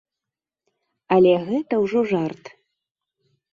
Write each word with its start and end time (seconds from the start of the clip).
Але 1.17 1.33
гэта 1.49 1.73
ўжо 1.83 1.99
жарт. 2.15 2.43